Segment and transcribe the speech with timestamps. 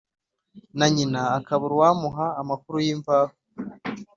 [0.77, 3.33] na nyina, akabura uwamuha amakuru y'imvaho.